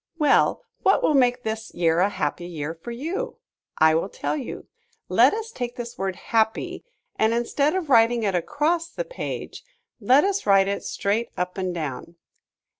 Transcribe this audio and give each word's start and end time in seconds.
Well, 0.17 0.63
what 0.81 1.03
will 1.03 1.13
make 1.13 1.43
this 1.43 1.71
year 1.75 1.99
a 1.99 2.09
happy 2.09 2.47
year 2.47 2.73
for 2.73 2.89
you? 2.89 3.37
I 3.77 3.93
will 3.93 4.09
tell 4.09 4.35
you. 4.35 4.65
Let 5.09 5.31
us 5.31 5.51
take 5.51 5.75
this 5.75 5.95
word 5.95 6.15
Happy, 6.15 6.83
and 7.17 7.35
instead 7.35 7.75
of 7.75 7.87
writing 7.87 8.23
it 8.23 8.33
across 8.33 8.89
the 8.89 9.05
page 9.05 9.63
let 9.99 10.23
us 10.23 10.47
write 10.47 10.67
it 10.67 10.83
straight 10.83 11.29
up 11.37 11.55
and 11.55 11.71
down. 11.71 12.15